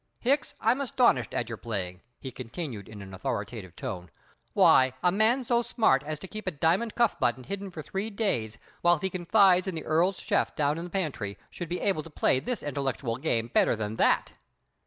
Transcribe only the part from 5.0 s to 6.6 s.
a man so smart as to keep a